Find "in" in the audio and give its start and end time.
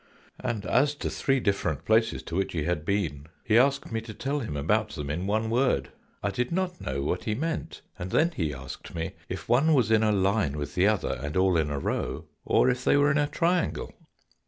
5.11-5.27, 9.91-10.01, 11.55-11.69, 13.11-13.19